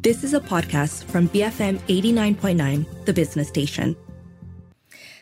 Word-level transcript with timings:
This 0.00 0.22
is 0.22 0.32
a 0.32 0.38
podcast 0.38 1.02
from 1.02 1.28
BFM 1.30 1.78
89.9, 1.88 3.04
the 3.04 3.12
business 3.12 3.48
station. 3.48 3.96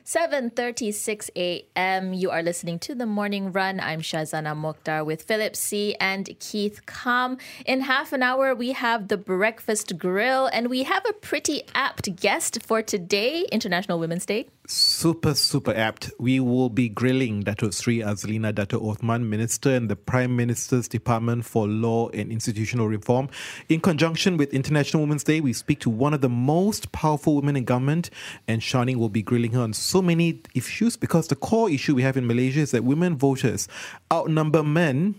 7:36 0.05 1.31
a.m. 1.35 2.13
You 2.13 2.31
are 2.31 2.43
listening 2.43 2.79
to 2.81 2.95
the 2.95 3.07
Morning 3.07 3.53
Run. 3.53 3.81
I'm 3.81 4.03
Shazana 4.03 4.55
Mokhtar 4.55 5.05
with 5.05 5.23
Philip 5.23 5.57
See 5.57 5.95
and 5.99 6.29
Keith 6.41 6.85
Kam. 6.85 7.39
In 7.65 7.81
half 7.81 8.13
an 8.13 8.23
hour, 8.23 8.55
we 8.55 8.73
have 8.73 9.09
the 9.09 9.17
Breakfast 9.17 9.97
Grill, 9.97 10.47
and 10.53 10.69
we 10.69 10.83
have 10.83 11.05
a 11.09 11.15
pretty 11.15 11.63
apt 11.75 12.15
guest 12.15 12.63
for 12.63 12.83
today, 12.83 13.47
International 13.51 13.99
Women's 13.99 14.27
Day 14.27 14.47
super, 14.69 15.35
super 15.35 15.75
apt. 15.75 16.11
We 16.19 16.41
will 16.41 16.69
be 16.69 16.89
grilling 16.89 17.43
Dato 17.43 17.71
Sri 17.71 17.99
Azalina 17.99 18.55
Dato 18.55 18.79
Othman, 18.91 19.29
Minister 19.29 19.71
in 19.71 19.89
the 19.89 19.97
Prime 19.97 20.35
Minister's 20.35 20.89
Department 20.89 21.45
for 21.45 21.67
Law 21.67 22.09
and 22.11 22.31
Institutional 22.31 22.89
Reform. 22.89 23.29
In 23.69 23.81
conjunction 23.81 24.37
with 24.37 24.53
International 24.53 25.03
Women's 25.03 25.25
Day, 25.25 25.41
we 25.41 25.53
speak 25.53 25.81
to 25.81 25.91
one 25.91 26.15
of 26.15 26.21
the 26.21 26.29
most 26.29 26.93
powerful 26.93 27.37
women 27.37 27.57
in 27.57 27.65
government, 27.65 28.11
and 28.49 28.61
Shani 28.61 28.97
will 28.97 29.09
be 29.09 29.23
grilling 29.23 29.53
her 29.53 29.63
on 29.63 29.73
so 29.73 30.03
many 30.03 30.41
issues 30.55 30.97
because 30.97 31.29
the 31.29 31.37
core 31.37 31.71
issue 31.71 31.95
we 31.95 32.03
have 32.03 32.17
in 32.17 32.27
Malaysia 32.27 32.61
is 32.61 32.71
that 32.73 32.85
women 32.85 33.17
voters 33.17 33.69
outnumber 34.13 34.63
men 34.63 35.15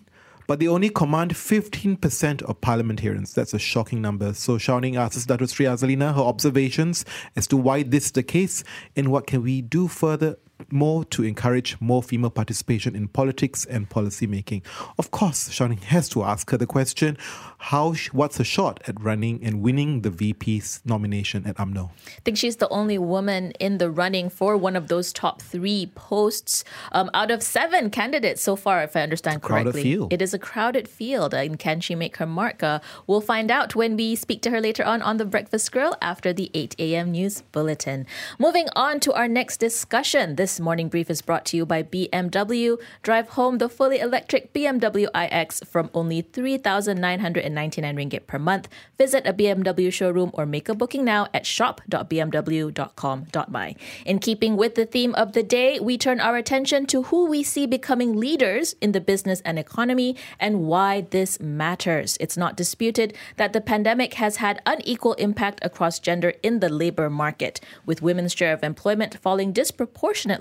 but 0.47 0.59
they 0.59 0.67
only 0.67 0.89
command 0.89 1.33
15% 1.33 2.41
of 2.41 2.61
parliamentarians. 2.61 3.33
That's 3.33 3.53
a 3.53 3.59
shocking 3.59 4.01
number. 4.01 4.33
So 4.33 4.57
Shouting 4.57 4.95
asks 4.95 5.25
Dato 5.25 5.45
Sri 5.45 5.65
Azalina 5.65 6.15
her 6.15 6.21
observations 6.21 7.05
as 7.35 7.45
to 7.47 7.57
why 7.57 7.83
this 7.83 8.05
is 8.05 8.11
the 8.13 8.23
case 8.23 8.63
and 8.95 9.11
what 9.11 9.27
can 9.27 9.43
we 9.43 9.61
do 9.61 9.87
further 9.87 10.37
more 10.71 11.05
to 11.05 11.23
encourage 11.23 11.79
more 11.79 12.03
female 12.03 12.29
participation 12.29 12.95
in 12.95 13.07
politics 13.07 13.65
and 13.65 13.89
policymaking. 13.89 14.63
Of 14.97 15.11
course, 15.11 15.49
Shani 15.49 15.81
has 15.83 16.09
to 16.09 16.23
ask 16.23 16.49
her 16.51 16.57
the 16.57 16.67
question: 16.67 17.17
How? 17.57 17.93
What's 18.11 18.37
her 18.37 18.43
shot 18.43 18.81
at 18.87 18.99
running 19.01 19.43
and 19.43 19.61
winning 19.61 20.01
the 20.01 20.09
VP's 20.09 20.81
nomination 20.85 21.45
at 21.45 21.55
UMNO? 21.57 21.89
I 21.89 22.21
think 22.23 22.37
she's 22.37 22.57
the 22.57 22.69
only 22.69 22.97
woman 22.97 23.51
in 23.59 23.77
the 23.77 23.89
running 23.89 24.29
for 24.29 24.57
one 24.57 24.75
of 24.75 24.87
those 24.87 25.13
top 25.13 25.41
three 25.41 25.91
posts 25.95 26.63
um, 26.91 27.09
out 27.13 27.31
of 27.31 27.41
seven 27.43 27.89
candidates 27.89 28.41
so 28.41 28.55
far, 28.55 28.83
if 28.83 28.95
I 28.95 29.01
understand 29.01 29.41
correctly. 29.41 29.83
Field. 29.83 30.13
It 30.13 30.21
is 30.21 30.33
a 30.33 30.39
crowded 30.39 30.87
field, 30.87 31.33
and 31.33 31.59
can 31.59 31.79
she 31.79 31.95
make 31.95 32.17
her 32.17 32.25
mark? 32.25 32.63
Uh, 32.63 32.79
we'll 33.05 33.21
find 33.21 33.51
out 33.51 33.75
when 33.75 33.95
we 33.95 34.15
speak 34.15 34.41
to 34.43 34.49
her 34.51 34.61
later 34.61 34.83
on 34.83 35.01
on 35.01 35.17
the 35.17 35.25
Breakfast 35.25 35.71
Grill 35.71 35.95
after 36.01 36.33
the 36.33 36.49
8 36.53 36.75
a.m. 36.79 37.11
news 37.11 37.41
bulletin. 37.51 38.05
Moving 38.39 38.67
on 38.75 38.99
to 39.01 39.13
our 39.13 39.27
next 39.27 39.57
discussion. 39.57 40.35
This 40.35 40.46
this 40.47 40.61
morning 40.61 40.87
brief 40.87 41.09
is 41.09 41.21
brought 41.21 41.43
to 41.43 41.57
you 41.57 41.65
by 41.65 41.83
BMW. 41.83 42.79
Drive 43.03 43.27
home 43.31 43.57
the 43.57 43.67
fully 43.67 43.99
electric 43.99 44.53
BMW 44.53 45.09
iX 45.13 45.59
from 45.65 45.89
only 45.93 46.21
3,999 46.21 47.97
ringgit 47.97 48.27
per 48.27 48.39
month. 48.39 48.69
Visit 48.97 49.27
a 49.27 49.33
BMW 49.33 49.91
showroom 49.91 50.31
or 50.35 50.45
make 50.45 50.69
a 50.69 50.73
booking 50.73 51.03
now 51.03 51.27
at 51.33 51.45
shop.bmw.com.my. 51.45 53.75
In 54.05 54.19
keeping 54.19 54.55
with 54.55 54.75
the 54.75 54.85
theme 54.85 55.13
of 55.15 55.33
the 55.33 55.43
day, 55.43 55.81
we 55.81 55.97
turn 55.97 56.21
our 56.21 56.37
attention 56.37 56.85
to 56.85 57.03
who 57.03 57.25
we 57.25 57.43
see 57.43 57.65
becoming 57.65 58.15
leaders 58.15 58.73
in 58.79 58.93
the 58.93 59.01
business 59.01 59.41
and 59.41 59.59
economy 59.59 60.15
and 60.39 60.61
why 60.61 61.01
this 61.01 61.41
matters. 61.41 62.15
It's 62.21 62.37
not 62.37 62.55
disputed 62.55 63.13
that 63.35 63.51
the 63.51 63.59
pandemic 63.59 64.13
has 64.13 64.37
had 64.37 64.61
unequal 64.65 65.11
impact 65.15 65.59
across 65.61 65.99
gender 65.99 66.35
in 66.41 66.61
the 66.61 66.69
labor 66.69 67.09
market, 67.09 67.59
with 67.85 68.01
women's 68.01 68.33
share 68.33 68.53
of 68.53 68.63
employment 68.63 69.17
falling 69.21 69.51
disproportionately 69.51 70.36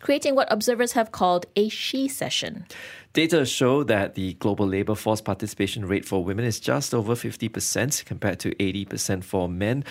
creating 0.00 0.34
what 0.34 0.50
observers 0.52 0.92
have 0.92 1.12
called 1.12 1.46
a 1.56 1.68
shecession. 1.68 2.66
Data 3.12 3.44
show 3.44 3.82
that 3.82 4.14
the 4.14 4.34
global 4.34 4.68
labor 4.68 4.94
force 4.94 5.20
participation 5.20 5.84
rate 5.84 6.04
for 6.04 6.22
women 6.22 6.44
is 6.44 6.60
just 6.60 6.94
over 6.94 7.14
50% 7.16 8.04
compared 8.04 8.38
to 8.38 8.54
80% 8.54 9.24
for 9.24 9.48
men, 9.48 9.84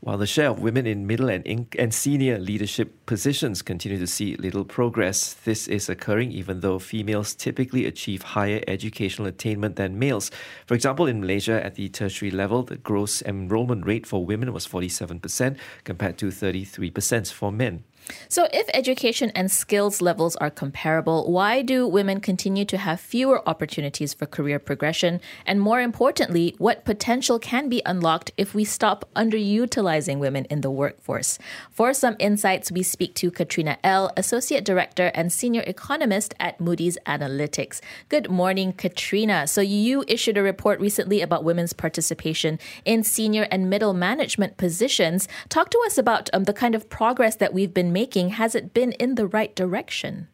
while 0.00 0.18
the 0.18 0.26
share 0.26 0.50
of 0.50 0.60
women 0.60 0.86
in 0.86 1.06
middle 1.06 1.30
and, 1.30 1.44
in- 1.46 1.68
and 1.78 1.94
senior 1.94 2.38
leadership 2.38 3.06
positions 3.06 3.62
continue 3.62 3.98
to 3.98 4.06
see 4.06 4.36
little 4.36 4.64
progress. 4.64 5.32
This 5.32 5.68
is 5.68 5.88
occurring 5.88 6.32
even 6.32 6.60
though 6.60 6.78
females 6.78 7.34
typically 7.34 7.86
achieve 7.86 8.20
higher 8.22 8.62
educational 8.68 9.26
attainment 9.26 9.76
than 9.76 9.98
males. 9.98 10.30
For 10.66 10.74
example, 10.74 11.06
in 11.06 11.22
Malaysia 11.22 11.64
at 11.64 11.76
the 11.76 11.88
tertiary 11.88 12.30
level, 12.30 12.62
the 12.62 12.76
gross 12.76 13.22
enrollment 13.22 13.86
rate 13.86 14.06
for 14.06 14.24
women 14.24 14.52
was 14.52 14.66
47% 14.66 15.56
compared 15.84 16.18
to 16.18 16.26
33% 16.26 17.32
for 17.32 17.50
men. 17.50 17.84
So, 18.28 18.48
if 18.52 18.68
education 18.74 19.30
and 19.34 19.50
skills 19.50 20.00
levels 20.00 20.36
are 20.36 20.50
comparable, 20.50 21.30
why 21.30 21.62
do 21.62 21.86
women 21.86 22.20
continue 22.20 22.64
to 22.66 22.78
have 22.78 23.00
fewer 23.00 23.46
opportunities 23.48 24.14
for 24.14 24.26
career 24.26 24.58
progression? 24.58 25.20
And 25.44 25.60
more 25.60 25.80
importantly, 25.80 26.54
what 26.58 26.84
potential 26.84 27.38
can 27.38 27.68
be 27.68 27.82
unlocked 27.84 28.32
if 28.36 28.54
we 28.54 28.64
stop 28.64 29.08
underutilizing 29.14 30.18
women 30.18 30.44
in 30.46 30.60
the 30.60 30.70
workforce? 30.70 31.38
For 31.70 31.92
some 31.94 32.16
insights, 32.18 32.70
we 32.70 32.82
speak 32.82 33.14
to 33.16 33.30
Katrina 33.30 33.78
Ell, 33.82 34.12
Associate 34.16 34.64
Director 34.64 35.10
and 35.14 35.32
Senior 35.32 35.62
Economist 35.66 36.34
at 36.38 36.60
Moody's 36.60 36.98
Analytics. 37.06 37.80
Good 38.08 38.30
morning, 38.30 38.72
Katrina. 38.72 39.46
So, 39.46 39.60
you 39.60 40.04
issued 40.08 40.38
a 40.38 40.42
report 40.42 40.80
recently 40.80 41.20
about 41.22 41.44
women's 41.44 41.72
participation 41.72 42.58
in 42.84 43.02
senior 43.02 43.46
and 43.50 43.70
middle 43.70 43.94
management 43.94 44.56
positions. 44.56 45.28
Talk 45.48 45.70
to 45.70 45.82
us 45.86 45.98
about 45.98 46.30
um, 46.32 46.44
the 46.44 46.52
kind 46.52 46.74
of 46.74 46.88
progress 46.88 47.36
that 47.36 47.52
we've 47.52 47.74
been 47.74 47.92
making, 48.00 48.28
has 48.40 48.54
it 48.54 48.74
been 48.74 48.92
in 48.92 49.14
the 49.14 49.26
right 49.26 49.56
direction? 49.56 50.28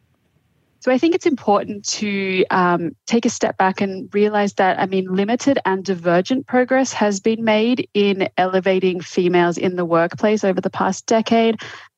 So 0.81 0.91
I 0.91 0.99
think 0.99 1.15
it's 1.15 1.27
important 1.27 1.85
to 2.01 2.45
um, 2.51 2.97
take 3.07 3.25
a 3.25 3.31
step 3.31 3.57
back 3.57 3.81
and 3.81 4.13
realize 4.13 4.55
that, 4.55 4.81
I 4.81 4.87
mean, 4.87 5.07
limited 5.15 5.61
and 5.65 5.85
divergent 5.85 6.49
progress 6.49 6.93
has 6.93 7.21
been 7.21 7.45
made 7.45 7.89
in 7.95 8.29
elevating 8.37 9.01
females 9.01 9.59
in 9.59 9.77
the 9.77 9.85
workplace 9.85 10.43
over 10.43 10.61
the 10.61 10.77
past 10.81 11.07
decade. 11.07 11.55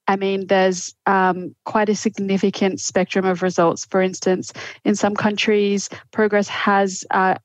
I 0.07 0.17
mean, 0.17 0.49
there's 0.49 0.95
um, 1.07 1.57
quite 1.65 1.89
a 1.89 1.95
significant 1.95 2.79
spectrum 2.79 3.25
of 3.25 3.43
results. 3.43 3.87
For 3.87 4.03
instance, 4.03 4.53
in 4.85 4.95
some 4.95 5.15
countries, 5.15 5.89
progress 6.11 6.49
has 6.49 7.07
uh, 7.11 7.37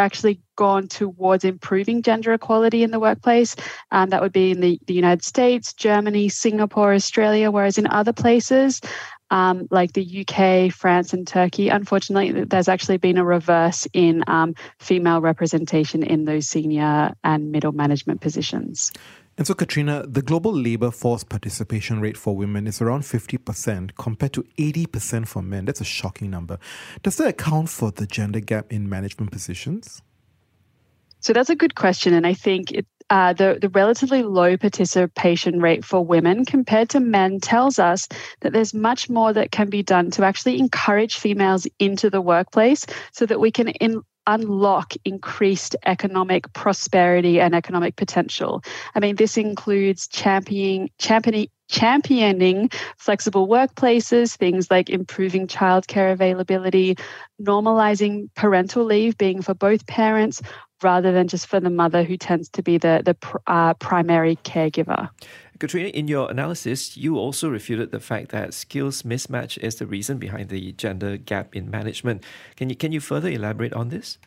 actually 0.00 0.40
gone 0.56 0.88
towards 0.88 1.44
improving 1.44 2.02
gender 2.02 2.32
equality 2.32 2.82
in 2.82 2.90
the 2.90 3.00
workplace. 3.00 3.56
Um, 3.90 4.10
that 4.10 4.20
would 4.20 4.32
be 4.32 4.50
in 4.50 4.60
the, 4.60 4.80
the 4.86 4.94
United 4.94 5.24
States, 5.24 5.72
Germany, 5.74 6.28
Singapore, 6.28 6.92
Australia, 6.92 7.50
whereas 7.50 7.78
in 7.78 7.86
other 7.86 8.12
places, 8.12 8.80
um, 9.30 9.68
like 9.70 9.92
the 9.92 10.26
UK, 10.26 10.72
France, 10.72 11.12
and 11.12 11.26
Turkey, 11.26 11.68
unfortunately, 11.68 12.44
there's 12.44 12.68
actually 12.68 12.96
been 12.96 13.18
a 13.18 13.24
reverse 13.24 13.86
in 13.92 14.24
um, 14.26 14.54
female 14.80 15.20
representation 15.20 16.02
in 16.02 16.24
those 16.24 16.48
senior 16.48 17.14
and 17.22 17.52
middle 17.52 17.72
management 17.72 18.20
positions. 18.20 18.92
And 19.40 19.46
so, 19.46 19.54
Katrina, 19.54 20.04
the 20.06 20.20
global 20.20 20.52
labor 20.52 20.90
force 20.90 21.24
participation 21.24 21.98
rate 21.98 22.18
for 22.18 22.36
women 22.36 22.66
is 22.66 22.82
around 22.82 23.04
50% 23.04 23.96
compared 23.96 24.34
to 24.34 24.42
80% 24.58 25.26
for 25.26 25.40
men. 25.40 25.64
That's 25.64 25.80
a 25.80 25.84
shocking 25.84 26.28
number. 26.28 26.58
Does 27.02 27.16
that 27.16 27.28
account 27.28 27.70
for 27.70 27.90
the 27.90 28.06
gender 28.06 28.40
gap 28.40 28.70
in 28.70 28.86
management 28.86 29.32
positions? 29.32 30.02
So 31.20 31.32
that's 31.32 31.48
a 31.48 31.56
good 31.56 31.74
question, 31.74 32.12
and 32.12 32.26
I 32.26 32.34
think 32.34 32.70
it, 32.70 32.86
uh, 33.08 33.32
the 33.32 33.58
the 33.58 33.70
relatively 33.70 34.22
low 34.22 34.58
participation 34.58 35.60
rate 35.60 35.86
for 35.86 36.04
women 36.04 36.44
compared 36.44 36.90
to 36.90 37.00
men 37.00 37.40
tells 37.40 37.78
us 37.78 38.08
that 38.40 38.52
there's 38.52 38.74
much 38.74 39.08
more 39.08 39.32
that 39.32 39.52
can 39.52 39.70
be 39.70 39.82
done 39.82 40.10
to 40.10 40.22
actually 40.22 40.58
encourage 40.58 41.16
females 41.16 41.66
into 41.78 42.10
the 42.10 42.20
workplace, 42.20 42.84
so 43.12 43.24
that 43.24 43.40
we 43.40 43.50
can 43.50 43.68
in, 43.68 44.02
unlock 44.34 44.94
increased 45.04 45.76
economic 45.84 46.52
prosperity 46.52 47.40
and 47.40 47.54
economic 47.54 47.96
potential. 47.96 48.62
I 48.94 49.00
mean, 49.00 49.16
this 49.16 49.36
includes 49.36 50.06
championing, 50.08 50.90
championing, 50.98 51.48
championing 51.68 52.70
flexible 52.98 53.46
workplaces, 53.48 54.36
things 54.36 54.70
like 54.70 54.90
improving 54.90 55.46
childcare 55.46 56.12
availability, 56.12 56.96
normalizing 57.40 58.28
parental 58.34 58.84
leave 58.84 59.16
being 59.16 59.42
for 59.42 59.54
both 59.54 59.86
parents 59.86 60.42
rather 60.82 61.12
than 61.12 61.28
just 61.28 61.46
for 61.46 61.60
the 61.60 61.70
mother 61.70 62.02
who 62.02 62.16
tends 62.16 62.48
to 62.50 62.62
be 62.62 62.78
the, 62.78 63.02
the 63.04 63.16
uh, 63.46 63.74
primary 63.74 64.36
caregiver. 64.36 65.10
Katrina, 65.60 65.90
in 65.90 66.08
your 66.08 66.30
analysis, 66.30 66.96
you 66.96 67.18
also 67.18 67.50
refuted 67.50 67.92
the 67.92 68.00
fact 68.00 68.30
that 68.30 68.54
skills 68.54 69.02
mismatch 69.02 69.58
is 69.58 69.76
the 69.76 69.86
reason 69.86 70.16
behind 70.16 70.48
the 70.48 70.72
gender 70.72 71.18
gap 71.18 71.54
in 71.54 71.70
management. 71.70 72.24
Can 72.56 72.70
you 72.70 72.76
can 72.76 72.92
you 72.92 73.00
further 73.00 73.28
elaborate 73.28 73.74
on 73.74 73.90
this? 73.90 74.18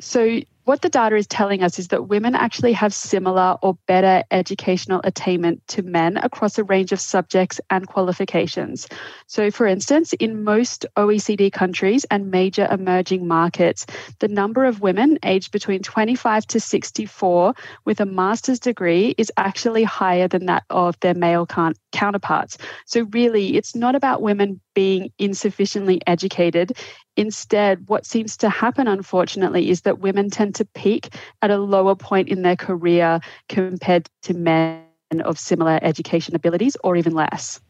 So 0.00 0.40
what 0.64 0.80
the 0.80 0.88
data 0.88 1.16
is 1.16 1.26
telling 1.26 1.62
us 1.62 1.78
is 1.78 1.88
that 1.88 2.08
women 2.08 2.34
actually 2.34 2.72
have 2.72 2.94
similar 2.94 3.56
or 3.62 3.76
better 3.86 4.24
educational 4.30 5.00
attainment 5.04 5.66
to 5.68 5.82
men 5.82 6.16
across 6.16 6.58
a 6.58 6.64
range 6.64 6.90
of 6.92 7.00
subjects 7.00 7.60
and 7.70 7.86
qualifications. 7.86 8.88
So, 9.26 9.50
for 9.50 9.66
instance, 9.66 10.14
in 10.14 10.42
most 10.42 10.86
OECD 10.96 11.52
countries 11.52 12.04
and 12.10 12.30
major 12.30 12.66
emerging 12.70 13.28
markets, 13.28 13.84
the 14.20 14.28
number 14.28 14.64
of 14.64 14.80
women 14.80 15.18
aged 15.22 15.52
between 15.52 15.82
25 15.82 16.46
to 16.46 16.60
64 16.60 17.54
with 17.84 18.00
a 18.00 18.06
master's 18.06 18.58
degree 18.58 19.14
is 19.18 19.30
actually 19.36 19.84
higher 19.84 20.28
than 20.28 20.46
that 20.46 20.64
of 20.70 20.98
their 21.00 21.14
male 21.14 21.46
counterparts. 21.92 22.56
So, 22.86 23.02
really, 23.10 23.56
it's 23.56 23.74
not 23.74 23.94
about 23.94 24.22
women 24.22 24.60
being 24.74 25.10
insufficiently 25.18 26.00
educated. 26.06 26.76
Instead, 27.16 27.88
what 27.88 28.04
seems 28.04 28.36
to 28.38 28.48
happen, 28.48 28.88
unfortunately, 28.88 29.70
is 29.70 29.82
that 29.82 30.00
women 30.00 30.30
tend 30.30 30.54
to 30.56 30.64
peak 30.64 31.14
at 31.42 31.50
a 31.50 31.58
lower 31.58 31.94
point 31.94 32.28
in 32.28 32.42
their 32.42 32.56
career 32.56 33.20
compared 33.48 34.08
to 34.22 34.34
men 34.34 34.82
of 35.20 35.38
similar 35.38 35.78
education 35.82 36.34
abilities 36.34 36.76
or 36.82 36.96
even 36.96 37.14
less. 37.14 37.60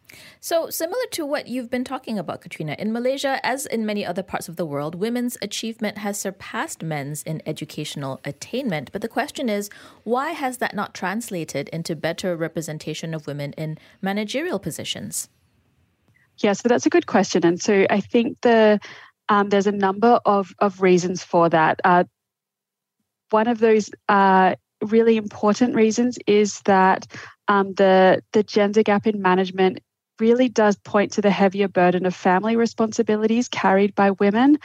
So, 0.41 0.71
similar 0.71 1.03
to 1.13 1.27
what 1.27 1.49
you've 1.49 1.71
been 1.71 1.85
talking 1.85 2.19
about, 2.19 2.41
Katrina, 2.41 2.77
in 2.79 2.93
Malaysia, 2.93 3.41
as 3.45 3.67
in 3.67 3.85
many 3.85 4.07
other 4.07 4.23
parts 4.23 4.49
of 4.49 4.57
the 4.57 4.67
world, 4.67 4.95
women's 4.95 5.37
achievement 5.43 5.99
has 5.99 6.19
surpassed 6.19 6.83
men's 6.83 7.23
in 7.23 7.43
educational 7.47 8.21
attainment. 8.25 8.93
But 8.93 9.03
the 9.03 9.09
question 9.09 9.49
is, 9.49 9.71
why 10.05 10.31
has 10.31 10.59
that 10.59 10.75
not 10.75 10.95
translated 10.95 11.69
into 11.71 11.97
better 11.97 12.37
representation 12.37 13.13
of 13.13 13.27
women 13.27 13.53
in 13.55 13.79
managerial 14.01 14.59
positions? 14.59 15.29
Yeah, 16.39 16.53
so 16.53 16.69
that's 16.69 16.87
a 16.87 16.91
good 16.91 17.07
question. 17.07 17.45
And 17.45 17.61
so 17.61 17.87
I 17.89 18.01
think 18.01 18.41
the 18.43 18.81
um, 19.29 19.49
there's 19.49 19.67
a 19.67 19.73
number 19.73 20.21
of, 20.27 20.53
of 20.59 20.83
reasons 20.83 21.25
for 21.25 21.49
that. 21.49 21.81
Uh, 21.83 22.05
one 23.31 23.47
of 23.49 23.59
those 23.59 23.91
uh, 24.09 24.55
really 24.83 25.17
important 25.17 25.75
reasons 25.75 26.19
is 26.27 26.61
that 26.63 27.07
um, 27.49 27.75
the 27.75 28.23
the 28.33 28.43
gender 28.43 28.83
gap 28.83 29.07
in 29.07 29.23
management 29.23 29.81
really 30.21 30.49
does 30.49 30.77
point 30.77 31.13
to 31.13 31.21
the 31.21 31.31
heavier 31.31 31.69
burden 31.69 32.07
of 32.07 32.15
family 32.15 32.57
responsibilities 32.57 33.49
carried 33.49 33.95
by 33.95 34.13
women, 34.13 34.59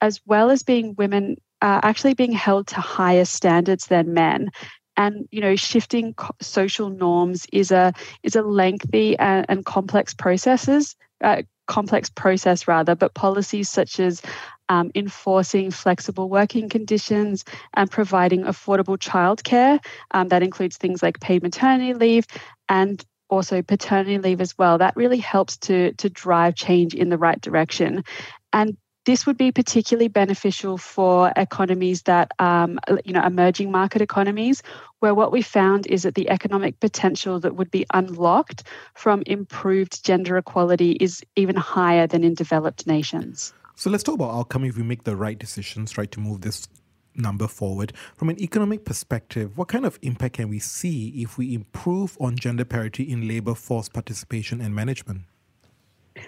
as 0.00 0.20
well 0.26 0.50
as 0.50 0.62
being 0.62 0.94
women 0.96 1.36
uh, 1.62 1.80
actually 1.82 2.14
being 2.14 2.32
held 2.32 2.66
to 2.68 2.80
higher 2.80 3.24
standards 3.24 3.86
than 3.86 4.14
men. 4.14 4.50
And 4.96 5.28
you 5.30 5.40
know, 5.40 5.56
shifting 5.56 6.14
social 6.40 6.88
norms 6.90 7.46
is 7.52 7.70
a 7.70 7.92
is 8.22 8.34
a 8.34 8.42
lengthy 8.42 9.18
and, 9.18 9.46
and 9.48 9.64
complex 9.64 10.14
processes, 10.14 10.96
uh, 11.22 11.42
complex 11.66 12.10
process 12.10 12.68
rather. 12.68 12.94
But 12.94 13.14
policies 13.14 13.68
such 13.68 13.98
as 14.00 14.22
um, 14.68 14.90
enforcing 14.94 15.70
flexible 15.70 16.28
working 16.28 16.68
conditions 16.68 17.44
and 17.74 17.90
providing 17.90 18.42
affordable 18.42 18.98
childcare. 18.98 19.84
Um, 20.10 20.28
that 20.28 20.42
includes 20.42 20.76
things 20.76 21.02
like 21.02 21.20
paid 21.20 21.42
maternity 21.42 21.94
leave 21.94 22.26
and 22.68 23.04
also 23.28 23.62
paternity 23.62 24.18
leave 24.18 24.40
as 24.40 24.56
well. 24.58 24.78
That 24.78 24.96
really 24.96 25.18
helps 25.18 25.56
to, 25.58 25.92
to 25.94 26.08
drive 26.08 26.54
change 26.54 26.94
in 26.94 27.08
the 27.08 27.18
right 27.18 27.40
direction. 27.40 28.04
And 28.52 28.76
this 29.06 29.24
would 29.24 29.38
be 29.38 29.52
particularly 29.52 30.08
beneficial 30.08 30.76
for 30.76 31.32
economies 31.36 32.02
that, 32.02 32.32
um, 32.40 32.78
you 33.04 33.12
know, 33.12 33.24
emerging 33.24 33.70
market 33.70 34.02
economies, 34.02 34.62
where 34.98 35.14
what 35.14 35.30
we 35.30 35.40
found 35.40 35.86
is 35.86 36.02
that 36.02 36.16
the 36.16 36.28
economic 36.28 36.78
potential 36.80 37.38
that 37.40 37.54
would 37.54 37.70
be 37.70 37.86
unlocked 37.94 38.64
from 38.94 39.22
improved 39.26 40.04
gender 40.04 40.36
equality 40.36 40.92
is 41.00 41.22
even 41.36 41.54
higher 41.54 42.06
than 42.06 42.24
in 42.24 42.34
developed 42.34 42.86
nations. 42.86 43.54
So 43.76 43.90
let's 43.90 44.02
talk 44.02 44.16
about 44.16 44.34
outcome 44.34 44.64
if 44.64 44.76
we 44.76 44.82
make 44.82 45.04
the 45.04 45.16
right 45.16 45.38
decisions, 45.38 45.96
right, 45.96 46.10
to 46.10 46.20
move 46.20 46.40
this 46.40 46.66
number 47.14 47.46
forward. 47.46 47.92
From 48.16 48.28
an 48.28 48.40
economic 48.42 48.84
perspective, 48.84 49.56
what 49.56 49.68
kind 49.68 49.86
of 49.86 49.98
impact 50.02 50.34
can 50.34 50.48
we 50.48 50.58
see 50.58 51.08
if 51.22 51.38
we 51.38 51.54
improve 51.54 52.16
on 52.20 52.36
gender 52.36 52.64
parity 52.64 53.04
in 53.04 53.28
labor 53.28 53.54
force 53.54 53.88
participation 53.88 54.60
and 54.60 54.74
management? 54.74 55.22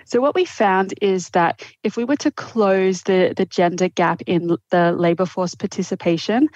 So, 0.05 0.21
what 0.21 0.35
we 0.35 0.45
found 0.45 0.95
is 1.01 1.31
that 1.31 1.65
if 1.83 1.97
we 1.97 2.05
were 2.05 2.17
to 2.17 2.31
close 2.31 3.03
the, 3.03 3.35
the 3.37 3.47
gender 3.47 3.89
gap 3.89 4.23
in 4.27 4.57
the 4.71 4.93
labour 4.93 5.27
force 5.27 5.55
participation 5.55 6.49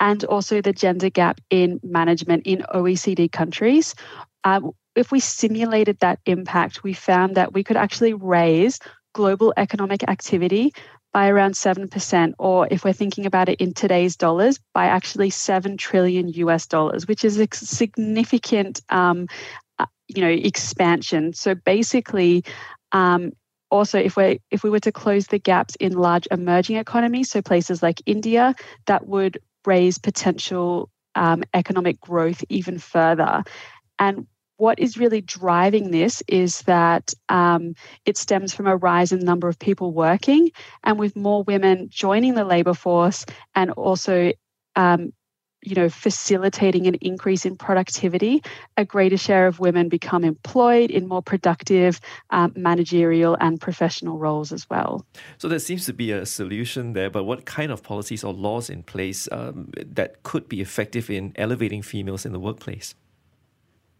and 0.00 0.24
also 0.24 0.60
the 0.60 0.72
gender 0.72 1.10
gap 1.10 1.40
in 1.50 1.80
management 1.82 2.42
in 2.46 2.64
OECD 2.74 3.30
countries, 3.30 3.94
um, 4.44 4.72
if 4.94 5.10
we 5.10 5.20
simulated 5.20 5.98
that 6.00 6.18
impact, 6.26 6.82
we 6.82 6.92
found 6.92 7.36
that 7.36 7.52
we 7.52 7.64
could 7.64 7.76
actually 7.76 8.14
raise 8.14 8.78
global 9.14 9.52
economic 9.56 10.02
activity 10.08 10.72
by 11.12 11.28
around 11.28 11.52
7%, 11.52 12.32
or 12.38 12.66
if 12.70 12.84
we're 12.84 12.92
thinking 12.92 13.26
about 13.26 13.48
it 13.48 13.60
in 13.60 13.74
today's 13.74 14.16
dollars, 14.16 14.58
by 14.72 14.86
actually 14.86 15.28
7 15.28 15.76
trillion 15.76 16.28
US 16.28 16.66
dollars, 16.66 17.06
which 17.06 17.24
is 17.24 17.38
a 17.38 17.46
significant 17.52 18.80
um, 18.88 19.28
uh, 19.78 19.86
you 20.08 20.22
know 20.22 20.28
expansion. 20.28 21.32
So 21.32 21.54
basically 21.54 22.44
um, 22.92 23.32
also 23.70 23.98
if 23.98 24.16
we 24.16 24.40
if 24.50 24.62
we 24.62 24.70
were 24.70 24.80
to 24.80 24.92
close 24.92 25.26
the 25.26 25.38
gaps 25.38 25.76
in 25.76 25.92
large 25.92 26.28
emerging 26.30 26.76
economies 26.76 27.30
so 27.30 27.40
places 27.40 27.82
like 27.82 28.02
india 28.04 28.54
that 28.84 29.06
would 29.06 29.38
raise 29.64 29.98
potential 29.98 30.90
um, 31.14 31.42
economic 31.54 32.00
growth 32.00 32.44
even 32.48 32.78
further. 32.78 33.44
And 33.98 34.26
what 34.56 34.78
is 34.78 34.96
really 34.96 35.20
driving 35.20 35.90
this 35.90 36.22
is 36.28 36.60
that 36.62 37.14
um, 37.28 37.74
it 38.04 38.16
stems 38.16 38.54
from 38.54 38.66
a 38.66 38.76
rise 38.76 39.12
in 39.12 39.18
the 39.18 39.24
number 39.26 39.48
of 39.48 39.58
people 39.58 39.92
working, 39.92 40.50
and 40.84 40.98
with 40.98 41.16
more 41.16 41.42
women 41.42 41.88
joining 41.90 42.34
the 42.34 42.44
labour 42.44 42.74
force, 42.74 43.26
and 43.54 43.70
also 43.72 44.32
um, 44.76 45.12
you 45.62 45.74
know, 45.74 45.88
facilitating 45.88 46.86
an 46.86 46.94
increase 46.96 47.46
in 47.46 47.56
productivity, 47.56 48.42
a 48.76 48.84
greater 48.84 49.16
share 49.16 49.46
of 49.46 49.60
women 49.60 49.88
become 49.88 50.24
employed 50.24 50.90
in 50.90 51.06
more 51.06 51.22
productive 51.22 52.00
um, 52.30 52.52
managerial 52.56 53.36
and 53.40 53.60
professional 53.60 54.18
roles 54.18 54.52
as 54.52 54.68
well. 54.68 55.06
So 55.38 55.48
there 55.48 55.60
seems 55.60 55.86
to 55.86 55.92
be 55.92 56.10
a 56.10 56.26
solution 56.26 56.94
there, 56.94 57.10
but 57.10 57.24
what 57.24 57.44
kind 57.44 57.70
of 57.70 57.82
policies 57.82 58.24
or 58.24 58.32
laws 58.32 58.68
in 58.68 58.82
place 58.82 59.28
um, 59.30 59.70
that 59.76 60.22
could 60.24 60.48
be 60.48 60.60
effective 60.60 61.08
in 61.08 61.32
elevating 61.36 61.82
females 61.82 62.26
in 62.26 62.32
the 62.32 62.40
workplace? 62.40 62.94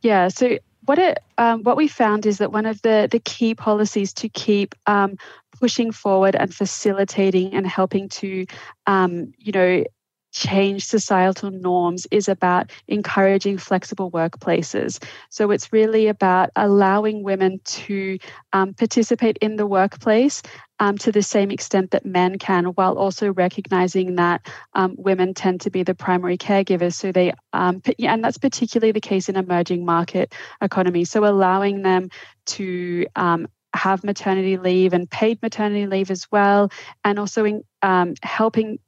Yeah, 0.03 0.29
so 0.29 0.59
what 0.85 0.99
it 0.99 1.19
um, 1.39 1.63
what 1.63 1.77
we 1.77 1.87
found 1.87 2.27
is 2.27 2.39
that 2.39 2.53
one 2.53 2.67
of 2.67 2.83
the 2.83 3.09
the 3.11 3.21
key 3.21 3.55
policies 3.55 4.13
to 4.15 4.29
keep 4.29 4.75
um, 4.87 5.17
pushing 5.61 5.93
forward 5.93 6.35
and 6.35 6.53
facilitating 6.53 7.55
and 7.55 7.67
helping 7.67 8.09
to 8.09 8.47
um, 8.87 9.33
you 9.39 9.53
know 9.53 9.85
change 10.33 10.85
societal 10.85 11.51
norms 11.51 12.07
is 12.11 12.29
about 12.29 12.71
encouraging 12.89 13.59
flexible 13.59 14.11
workplaces. 14.11 15.03
So 15.31 15.51
it's 15.51 15.73
really 15.73 16.09
about 16.09 16.51
allowing 16.57 17.23
women 17.23 17.61
to 17.65 18.19
um, 18.53 18.75
participate 18.75 19.37
in 19.39 19.57
the 19.57 19.67
workplace 19.67 20.43
um, 20.81 20.99
to 20.99 21.13
the 21.13 21.23
same 21.23 21.51
extent 21.51 21.93
that 21.93 22.05
men 22.05 22.39
can, 22.39 22.65
while 22.65 22.99
also 22.99 23.33
recognizing 23.33 24.17
that 24.17 24.49
um, 24.75 24.97
women 24.99 25.35
tend 25.35 25.61
to 25.61 25.71
be 25.71 25.85
the 25.85 25.95
primary 25.95 26.37
caregivers. 26.37 26.95
So 26.95 27.13
they, 27.13 27.33
um, 27.53 27.83
and 28.01 28.25
that's 28.25 28.39
particularly 28.39 28.93
the 28.93 29.01
case 29.01 29.29
in 29.29 29.37
emerging 29.37 29.85
market 29.85 30.35
economies. 30.61 31.11
So 31.11 31.25
allowing 31.25 31.83
them 31.83 32.09
to 32.47 33.07
um, 33.15 33.47
have 33.75 34.03
maternity 34.03 34.57
leave 34.57 34.93
and 34.93 35.09
paid 35.09 35.41
maternity 35.41 35.87
leave 35.87 36.11
as 36.11 36.27
well, 36.33 36.71
and 37.05 37.19
also 37.19 37.45
in, 37.45 37.65
um, 37.83 38.15
helping 38.23 38.79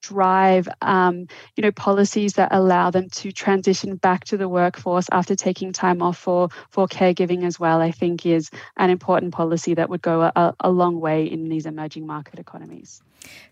drive 0.00 0.68
um, 0.82 1.26
you 1.56 1.62
know 1.62 1.72
policies 1.72 2.34
that 2.34 2.48
allow 2.52 2.90
them 2.90 3.08
to 3.10 3.32
transition 3.32 3.96
back 3.96 4.24
to 4.24 4.36
the 4.36 4.48
workforce 4.48 5.06
after 5.12 5.34
taking 5.34 5.72
time 5.72 6.02
off 6.02 6.18
for 6.18 6.48
for 6.70 6.86
caregiving 6.86 7.44
as 7.44 7.60
well 7.60 7.80
i 7.80 7.90
think 7.90 8.24
is 8.26 8.50
an 8.76 8.90
important 8.90 9.32
policy 9.32 9.74
that 9.74 9.88
would 9.88 10.02
go 10.02 10.22
a, 10.22 10.54
a 10.60 10.70
long 10.70 11.00
way 11.00 11.24
in 11.24 11.48
these 11.48 11.66
emerging 11.66 12.06
market 12.06 12.38
economies 12.38 13.02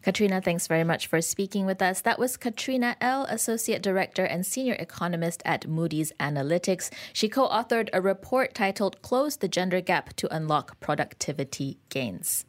Katrina, 0.03 0.41
thanks 0.41 0.67
very 0.67 0.85
much 0.85 1.07
for 1.07 1.21
speaking 1.21 1.67
with 1.67 1.83
us. 1.83 2.01
That 2.01 2.19
was 2.19 2.37
Katrina 2.37 2.97
Ell, 3.01 3.25
Associate 3.25 3.83
Director 3.83 4.25
and 4.25 4.47
Senior 4.47 4.75
Economist 4.75 5.43
at 5.45 5.69
Moody's 5.69 6.13
Analytics. 6.19 6.91
She 7.13 7.29
co 7.29 7.49
authored 7.49 7.91
a 7.93 8.01
report 8.01 8.55
titled 8.55 9.03
Close 9.03 9.37
the 9.37 9.49
Gender 9.49 9.81
Gap 9.81 10.15
to 10.17 10.35
Unlock 10.35 10.81
Productivity 10.81 11.79
Gains. 11.91 12.45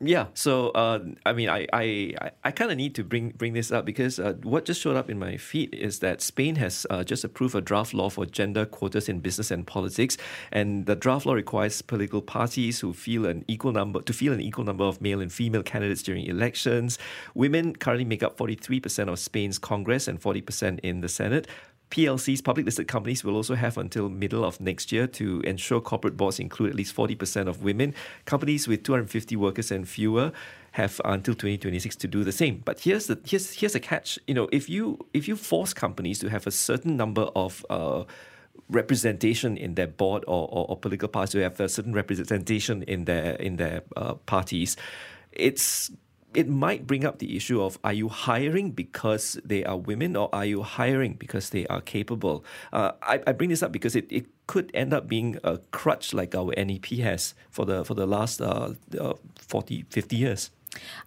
Yeah, 0.00 0.26
so 0.32 0.68
uh, 0.68 1.00
I 1.26 1.32
mean, 1.32 1.48
I 1.48 1.66
I, 1.72 2.14
I 2.44 2.52
kind 2.52 2.70
of 2.70 2.76
need 2.76 2.94
to 2.94 3.02
bring 3.02 3.30
bring 3.30 3.52
this 3.52 3.72
up 3.72 3.84
because 3.84 4.20
uh, 4.20 4.34
what 4.44 4.64
just 4.64 4.80
showed 4.80 4.94
up 4.94 5.10
in 5.10 5.18
my 5.18 5.36
feed 5.36 5.74
is 5.74 5.98
that 5.98 6.20
Spain 6.22 6.54
has 6.54 6.86
uh, 6.88 7.02
just 7.02 7.24
approved 7.24 7.56
a 7.56 7.60
draft 7.60 7.92
law 7.92 8.08
for 8.08 8.24
gender 8.24 8.64
quotas 8.64 9.08
in 9.08 9.18
business 9.18 9.50
and 9.50 9.66
politics, 9.66 10.16
and 10.52 10.86
the 10.86 10.94
draft 10.94 11.26
law 11.26 11.32
requires 11.32 11.82
political 11.82 12.22
parties 12.22 12.78
who 12.78 12.92
feel 12.92 13.26
an 13.26 13.44
equal 13.48 13.72
number 13.72 14.00
to 14.02 14.12
feel 14.12 14.32
an 14.32 14.40
equal 14.40 14.64
number 14.64 14.84
of 14.84 15.00
male 15.00 15.20
and 15.20 15.32
female 15.32 15.64
candidates 15.64 16.04
during 16.04 16.24
elections. 16.26 16.96
Women 17.34 17.74
currently 17.74 18.04
make 18.04 18.22
up 18.22 18.36
forty 18.36 18.54
three 18.54 18.78
percent 18.78 19.10
of 19.10 19.18
Spain's 19.18 19.58
Congress 19.58 20.06
and 20.06 20.22
forty 20.22 20.42
percent 20.42 20.78
in 20.84 21.00
the 21.00 21.08
Senate. 21.08 21.48
PLCs, 21.90 22.44
public 22.44 22.66
listed 22.66 22.86
companies, 22.86 23.24
will 23.24 23.34
also 23.34 23.54
have 23.54 23.78
until 23.78 24.08
middle 24.08 24.44
of 24.44 24.60
next 24.60 24.92
year 24.92 25.06
to 25.06 25.40
ensure 25.40 25.80
corporate 25.80 26.16
boards 26.16 26.38
include 26.38 26.70
at 26.70 26.76
least 26.76 26.94
40% 26.94 27.48
of 27.48 27.62
women. 27.62 27.94
Companies 28.26 28.68
with 28.68 28.82
250 28.82 29.36
workers 29.36 29.70
and 29.70 29.88
fewer 29.88 30.32
have 30.72 31.00
until 31.04 31.34
2026 31.34 31.96
to 31.96 32.08
do 32.08 32.24
the 32.24 32.32
same. 32.32 32.62
But 32.64 32.80
here's 32.80 33.06
the 33.06 33.18
here's 33.24 33.52
here's 33.54 33.74
a 33.74 33.80
catch. 33.80 34.18
You 34.26 34.34
know, 34.34 34.48
if 34.52 34.68
you 34.68 34.98
if 35.14 35.26
you 35.26 35.36
force 35.36 35.72
companies 35.72 36.18
to 36.20 36.28
have 36.28 36.46
a 36.46 36.50
certain 36.50 36.96
number 36.96 37.22
of 37.34 37.64
uh, 37.70 38.04
representation 38.68 39.56
in 39.56 39.74
their 39.74 39.86
board 39.86 40.24
or, 40.26 40.46
or, 40.50 40.66
or, 40.68 40.76
political 40.76 41.08
parties 41.08 41.32
to 41.32 41.42
have 41.42 41.58
a 41.58 41.68
certain 41.68 41.94
representation 41.94 42.82
in 42.82 43.06
their 43.06 43.34
in 43.36 43.56
their 43.56 43.82
uh, 43.96 44.14
parties, 44.14 44.76
it's 45.32 45.90
it 46.34 46.48
might 46.48 46.86
bring 46.86 47.04
up 47.04 47.18
the 47.18 47.36
issue 47.36 47.62
of 47.62 47.78
are 47.82 47.92
you 47.92 48.08
hiring 48.08 48.70
because 48.70 49.40
they 49.44 49.64
are 49.64 49.76
women 49.76 50.16
or 50.16 50.28
are 50.34 50.44
you 50.44 50.62
hiring 50.62 51.14
because 51.14 51.50
they 51.50 51.66
are 51.68 51.80
capable? 51.80 52.44
Uh, 52.72 52.92
I, 53.02 53.20
I 53.26 53.32
bring 53.32 53.50
this 53.50 53.62
up 53.62 53.72
because 53.72 53.96
it, 53.96 54.06
it 54.10 54.26
could 54.46 54.70
end 54.74 54.92
up 54.92 55.08
being 55.08 55.38
a 55.42 55.58
crutch 55.70 56.12
like 56.12 56.34
our 56.34 56.52
NEP 56.56 56.86
has 57.00 57.34
for 57.50 57.64
the 57.64 57.84
for 57.84 57.94
the 57.94 58.06
last 58.06 58.40
uh, 58.40 58.74
uh, 58.98 59.14
40, 59.36 59.84
50 59.90 60.16
years. 60.16 60.50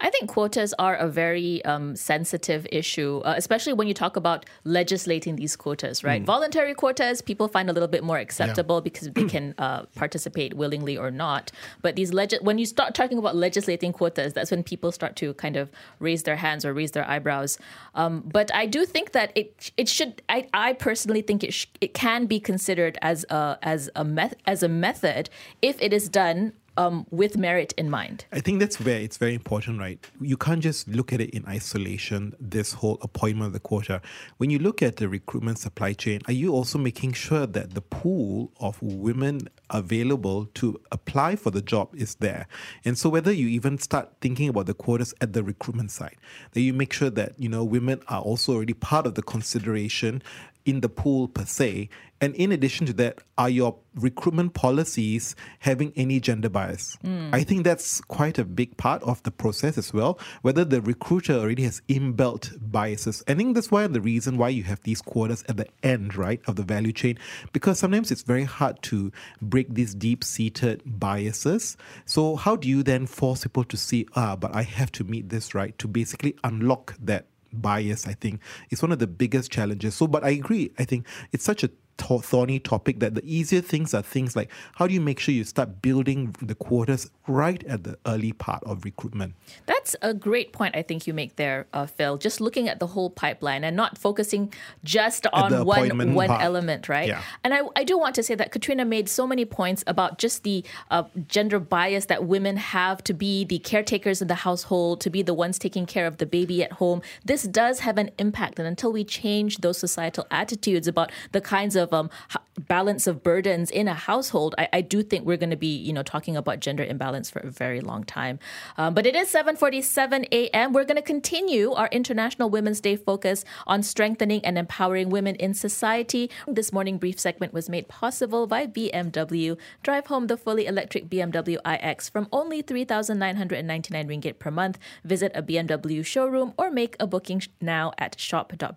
I 0.00 0.10
think 0.10 0.28
quotas 0.28 0.74
are 0.78 0.96
a 0.96 1.08
very 1.08 1.64
um, 1.64 1.96
sensitive 1.96 2.66
issue, 2.72 3.22
uh, 3.24 3.34
especially 3.36 3.72
when 3.72 3.88
you 3.88 3.94
talk 3.94 4.16
about 4.16 4.46
legislating 4.64 5.36
these 5.36 5.56
quotas, 5.56 6.02
right? 6.02 6.22
Mm. 6.22 6.26
Voluntary 6.26 6.74
quotas, 6.74 7.22
people 7.22 7.48
find 7.48 7.70
a 7.70 7.72
little 7.72 7.88
bit 7.88 8.02
more 8.02 8.18
acceptable 8.18 8.76
yeah. 8.76 8.80
because 8.80 9.10
they 9.10 9.24
can 9.24 9.54
uh, 9.58 9.84
participate 9.94 10.54
willingly 10.54 10.96
or 10.96 11.10
not. 11.10 11.52
But 11.80 11.96
these 11.96 12.12
leg- 12.12 12.38
when 12.42 12.58
you 12.58 12.66
start 12.66 12.94
talking 12.94 13.18
about 13.18 13.36
legislating 13.36 13.92
quotas, 13.92 14.32
that's 14.32 14.50
when 14.50 14.62
people 14.62 14.92
start 14.92 15.16
to 15.16 15.34
kind 15.34 15.56
of 15.56 15.70
raise 15.98 16.24
their 16.24 16.36
hands 16.36 16.64
or 16.64 16.74
raise 16.74 16.92
their 16.92 17.08
eyebrows. 17.08 17.58
Um, 17.94 18.22
but 18.26 18.52
I 18.54 18.66
do 18.66 18.84
think 18.84 19.12
that 19.12 19.32
it 19.34 19.70
it 19.76 19.88
should. 19.88 20.22
I, 20.28 20.48
I 20.52 20.72
personally 20.72 21.22
think 21.22 21.44
it 21.44 21.54
sh- 21.54 21.66
it 21.80 21.94
can 21.94 22.26
be 22.26 22.40
considered 22.40 22.98
as 23.02 23.24
a 23.30 23.58
as 23.62 23.90
a 23.94 24.04
meth- 24.04 24.34
as 24.46 24.62
a 24.62 24.68
method 24.68 25.30
if 25.60 25.80
it 25.80 25.92
is 25.92 26.08
done 26.08 26.52
um, 26.76 27.06
with 27.10 27.36
merit 27.36 27.72
in 27.76 27.90
mind. 27.90 28.24
I 28.32 28.40
think 28.40 28.60
that's 28.60 28.80
where 28.80 28.98
it's 28.98 29.16
very 29.16 29.34
important, 29.34 29.78
right? 29.78 29.98
You 30.20 30.36
can't 30.36 30.60
just 30.60 30.88
look 30.88 31.12
at 31.12 31.20
it 31.20 31.30
in 31.30 31.44
isolation, 31.46 32.34
this 32.40 32.72
whole 32.72 32.98
appointment 33.02 33.48
of 33.48 33.52
the 33.52 33.60
quota. 33.60 34.00
When 34.38 34.50
you 34.50 34.58
look 34.58 34.82
at 34.82 34.96
the 34.96 35.08
recruitment 35.08 35.58
supply 35.58 35.92
chain, 35.92 36.20
are 36.26 36.32
you 36.32 36.52
also 36.52 36.78
making 36.78 37.12
sure 37.12 37.46
that 37.46 37.74
the 37.74 37.82
pool 37.82 38.52
of 38.60 38.80
women 38.82 39.48
available 39.72 40.46
to 40.54 40.80
apply 40.92 41.36
for 41.36 41.50
the 41.50 41.62
job 41.62 41.88
is 41.94 42.14
there? 42.16 42.46
And 42.84 42.96
so 42.96 43.08
whether 43.08 43.32
you 43.32 43.48
even 43.48 43.78
start 43.78 44.10
thinking 44.20 44.48
about 44.48 44.66
the 44.66 44.74
quotas 44.74 45.14
at 45.20 45.32
the 45.32 45.42
recruitment 45.42 45.90
side, 45.90 46.16
that 46.52 46.60
you 46.60 46.72
make 46.72 46.92
sure 46.92 47.10
that, 47.10 47.38
you 47.38 47.48
know, 47.48 47.64
women 47.64 48.00
are 48.08 48.20
also 48.20 48.54
already 48.54 48.74
part 48.74 49.06
of 49.06 49.14
the 49.14 49.22
consideration 49.22 50.22
in 50.64 50.80
the 50.80 50.88
pool 50.88 51.28
per 51.28 51.44
se? 51.44 51.88
And 52.20 52.36
in 52.36 52.52
addition 52.52 52.86
to 52.86 52.92
that, 52.92 53.18
are 53.36 53.50
your 53.50 53.76
recruitment 53.96 54.54
policies 54.54 55.34
having 55.58 55.92
any 55.96 56.20
gender 56.20 56.48
bias? 56.48 56.96
Mm. 57.04 57.34
I 57.34 57.42
think 57.42 57.64
that's 57.64 58.00
quite 58.00 58.38
a 58.38 58.44
big 58.44 58.76
part 58.76 59.02
of 59.02 59.20
the 59.24 59.32
process 59.32 59.76
as 59.76 59.92
well, 59.92 60.20
whether 60.42 60.64
the 60.64 60.80
recruiter 60.80 61.32
already 61.32 61.64
has 61.64 61.82
inbuilt 61.88 62.56
biases. 62.70 63.24
I 63.26 63.34
think 63.34 63.56
that's 63.56 63.72
why 63.72 63.84
the 63.88 64.00
reason 64.00 64.38
why 64.38 64.50
you 64.50 64.62
have 64.62 64.80
these 64.84 65.02
quotas 65.02 65.42
at 65.48 65.56
the 65.56 65.66
end, 65.82 66.14
right, 66.14 66.40
of 66.46 66.54
the 66.54 66.62
value 66.62 66.92
chain, 66.92 67.18
because 67.52 67.80
sometimes 67.80 68.12
it's 68.12 68.22
very 68.22 68.44
hard 68.44 68.80
to 68.82 69.10
break 69.40 69.61
these 69.68 69.94
deep 69.94 70.24
seated 70.24 70.82
biases. 70.84 71.76
So, 72.04 72.36
how 72.36 72.56
do 72.56 72.68
you 72.68 72.82
then 72.82 73.06
force 73.06 73.42
people 73.42 73.64
to 73.64 73.76
see, 73.76 74.06
ah, 74.14 74.36
but 74.36 74.54
I 74.54 74.62
have 74.62 74.92
to 74.92 75.04
meet 75.04 75.28
this, 75.28 75.54
right, 75.54 75.76
to 75.78 75.88
basically 75.88 76.36
unlock 76.44 76.94
that 77.00 77.26
bias, 77.52 78.06
I 78.06 78.14
think, 78.14 78.40
is 78.70 78.82
one 78.82 78.92
of 78.92 78.98
the 78.98 79.06
biggest 79.06 79.50
challenges. 79.50 79.94
So, 79.94 80.06
but 80.06 80.24
I 80.24 80.30
agree. 80.30 80.72
I 80.78 80.84
think 80.84 81.06
it's 81.32 81.44
such 81.44 81.62
a 81.62 81.70
thorny 81.98 82.58
topic 82.58 83.00
that 83.00 83.14
the 83.14 83.22
easier 83.24 83.60
things 83.60 83.94
are 83.94 84.02
things 84.02 84.34
like 84.34 84.50
how 84.74 84.86
do 84.86 84.94
you 84.94 85.00
make 85.00 85.20
sure 85.20 85.34
you 85.34 85.44
start 85.44 85.80
building 85.82 86.34
the 86.42 86.54
quotas 86.54 87.10
right 87.26 87.62
at 87.64 87.84
the 87.84 87.96
early 88.06 88.32
part 88.32 88.62
of 88.64 88.84
recruitment? 88.84 89.34
That's 89.66 89.94
a 90.02 90.12
great 90.14 90.52
point 90.52 90.76
I 90.76 90.82
think 90.82 91.06
you 91.06 91.14
make 91.14 91.36
there, 91.36 91.66
uh, 91.72 91.86
Phil. 91.86 92.18
Just 92.18 92.40
looking 92.40 92.68
at 92.68 92.80
the 92.80 92.88
whole 92.88 93.10
pipeline 93.10 93.64
and 93.64 93.76
not 93.76 93.98
focusing 93.98 94.52
just 94.84 95.26
on 95.32 95.64
one 95.64 96.14
one 96.14 96.28
part. 96.28 96.42
element, 96.42 96.88
right? 96.88 97.08
Yeah. 97.08 97.22
And 97.44 97.54
I, 97.54 97.62
I 97.76 97.84
do 97.84 97.98
want 97.98 98.14
to 98.16 98.22
say 98.22 98.34
that 98.34 98.52
Katrina 98.52 98.84
made 98.84 99.08
so 99.08 99.26
many 99.26 99.44
points 99.44 99.84
about 99.86 100.18
just 100.18 100.42
the 100.42 100.64
uh, 100.90 101.04
gender 101.28 101.58
bias 101.58 102.06
that 102.06 102.24
women 102.24 102.56
have 102.56 103.02
to 103.04 103.14
be 103.14 103.44
the 103.44 103.58
caretakers 103.58 104.20
in 104.20 104.28
the 104.28 104.34
household, 104.34 105.00
to 105.02 105.10
be 105.10 105.22
the 105.22 105.34
ones 105.34 105.58
taking 105.58 105.86
care 105.86 106.06
of 106.06 106.18
the 106.18 106.26
baby 106.26 106.62
at 106.62 106.72
home. 106.72 107.02
This 107.24 107.44
does 107.44 107.80
have 107.80 107.98
an 107.98 108.10
impact, 108.18 108.58
and 108.58 108.66
until 108.66 108.92
we 108.92 109.04
change 109.04 109.58
those 109.58 109.78
societal 109.78 110.26
attitudes 110.30 110.88
about 110.88 111.12
the 111.32 111.40
kinds 111.40 111.76
of 111.82 111.92
um, 111.92 112.10
balance 112.58 113.06
of 113.06 113.22
burdens 113.22 113.70
in 113.70 113.88
a 113.88 113.94
household, 113.94 114.54
I, 114.58 114.68
I 114.72 114.80
do 114.82 115.02
think 115.02 115.24
we're 115.24 115.36
going 115.36 115.50
to 115.50 115.56
be, 115.56 115.74
you 115.76 115.92
know, 115.92 116.02
talking 116.02 116.36
about 116.36 116.60
gender 116.60 116.84
imbalance 116.84 117.30
for 117.30 117.40
a 117.40 117.50
very 117.50 117.80
long 117.80 118.04
time. 118.04 118.38
Um, 118.76 118.94
but 118.94 119.06
it 119.06 119.14
is 119.16 119.32
7:47 119.32 120.26
a.m. 120.32 120.72
We're 120.72 120.84
going 120.84 120.96
to 120.96 121.02
continue 121.02 121.72
our 121.72 121.88
International 121.92 122.50
Women's 122.50 122.80
Day 122.80 122.96
focus 122.96 123.44
on 123.66 123.82
strengthening 123.82 124.44
and 124.44 124.58
empowering 124.58 125.10
women 125.10 125.34
in 125.36 125.54
society. 125.54 126.30
This 126.46 126.72
morning 126.72 126.98
brief 126.98 127.18
segment 127.18 127.52
was 127.52 127.68
made 127.68 127.88
possible 127.88 128.46
by 128.46 128.66
BMW. 128.66 129.56
Drive 129.82 130.06
home 130.06 130.26
the 130.26 130.36
fully 130.36 130.66
electric 130.66 131.08
BMW 131.08 131.56
iX 131.66 132.08
from 132.08 132.28
only 132.32 132.62
3,999 132.62 134.08
ringgit 134.08 134.38
per 134.38 134.50
month. 134.50 134.78
Visit 135.04 135.32
a 135.34 135.42
BMW 135.42 136.04
showroom 136.04 136.54
or 136.58 136.70
make 136.70 136.96
a 137.00 137.06
booking 137.06 137.42
now 137.60 137.92
at 137.98 138.18
shop.bmw.com.my. 138.20 138.72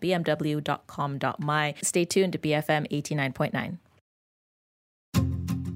Stay 1.81 2.05
tuned 2.05 2.33
to 2.33 2.39
BFM 2.39 2.89
89.9. 2.89 3.64